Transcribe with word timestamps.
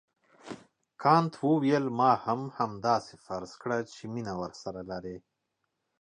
کانت 1.01 1.33
وویل 1.49 1.85
ما 1.99 2.11
هم 2.25 2.41
همداسې 2.57 3.13
فرض 3.25 3.51
کړه 3.61 3.77
چې 3.93 4.03
مینه 4.13 4.33
ورسره 4.41 4.81
لرې. 4.91 5.17